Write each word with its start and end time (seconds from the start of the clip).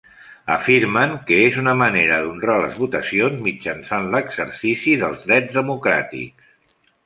Afirmen 0.51 1.11
que 1.27 1.37
és 1.41 1.59
una 1.63 1.75
manera 1.81 2.17
d'honrar 2.23 2.57
les 2.65 2.81
votacions 2.85 3.45
mitjançant 3.51 4.11
l'exercici 4.17 4.99
dels 5.07 5.31
drets 5.31 5.63
democràtics. 5.63 6.55